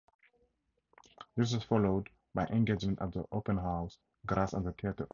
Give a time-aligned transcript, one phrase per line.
[1.37, 5.09] This was followed by engagements at the Opernhaus Graz and the Theater Augsburg.